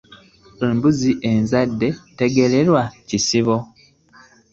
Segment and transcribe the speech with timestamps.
[0.67, 3.57] Embuzi enzadde tegererwa kisibo.